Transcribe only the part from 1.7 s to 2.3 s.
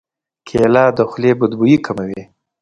کموي.